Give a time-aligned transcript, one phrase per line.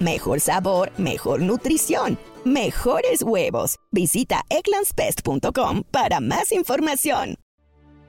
[0.00, 3.80] Mejor sabor, mejor nutrición, mejores huevos.
[3.90, 7.34] Visita egglandsbest.com para más información.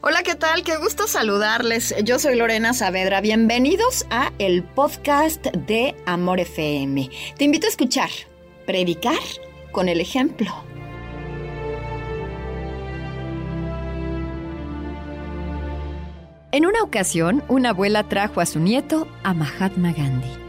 [0.00, 0.64] Hola, ¿qué tal?
[0.64, 1.94] Qué gusto saludarles.
[2.02, 3.20] Yo soy Lorena Saavedra.
[3.20, 7.08] Bienvenidos a el podcast de Amor FM.
[7.38, 8.10] Te invito a escuchar,
[8.66, 9.18] predicar
[9.70, 10.52] con el ejemplo.
[16.50, 20.45] En una ocasión, una abuela trajo a su nieto a Mahatma Gandhi.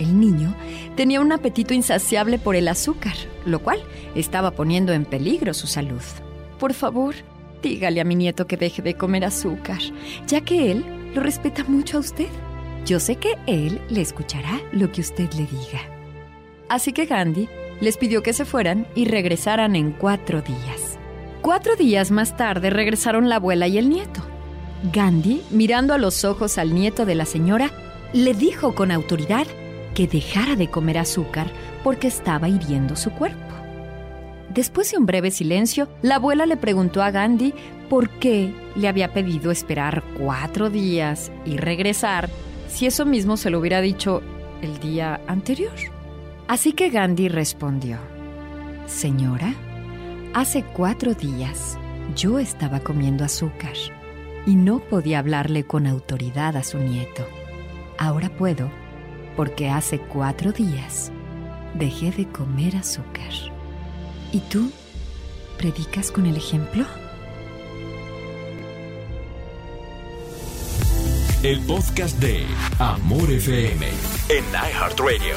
[0.00, 0.54] El niño
[0.96, 3.12] tenía un apetito insaciable por el azúcar,
[3.44, 3.82] lo cual
[4.14, 6.00] estaba poniendo en peligro su salud.
[6.58, 7.14] Por favor,
[7.62, 9.78] dígale a mi nieto que deje de comer azúcar,
[10.26, 12.28] ya que él lo respeta mucho a usted.
[12.86, 15.82] Yo sé que él le escuchará lo que usted le diga.
[16.70, 17.50] Así que Gandhi
[17.82, 20.98] les pidió que se fueran y regresaran en cuatro días.
[21.42, 24.22] Cuatro días más tarde regresaron la abuela y el nieto.
[24.94, 27.70] Gandhi, mirando a los ojos al nieto de la señora,
[28.14, 29.46] le dijo con autoridad
[29.94, 31.50] que dejara de comer azúcar
[31.82, 33.38] porque estaba hiriendo su cuerpo.
[34.48, 37.54] Después de un breve silencio, la abuela le preguntó a Gandhi
[37.88, 42.28] por qué le había pedido esperar cuatro días y regresar
[42.68, 44.22] si eso mismo se lo hubiera dicho
[44.62, 45.72] el día anterior.
[46.48, 47.98] Así que Gandhi respondió,
[48.86, 49.54] Señora,
[50.34, 51.78] hace cuatro días
[52.16, 53.74] yo estaba comiendo azúcar
[54.46, 57.24] y no podía hablarle con autoridad a su nieto.
[57.98, 58.70] Ahora puedo
[59.36, 61.10] porque hace cuatro días
[61.74, 63.32] dejé de comer azúcar.
[64.32, 64.70] ¿Y tú
[65.58, 66.84] predicas con el ejemplo?
[71.42, 72.44] El podcast de
[72.78, 73.86] Amor FM
[74.28, 75.36] en iHeartRadio.